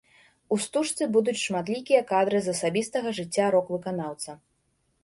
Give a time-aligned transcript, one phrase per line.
[0.55, 4.31] У стужцы будуць шматлікія кадры з асабістага жыцця рок-выканаўца.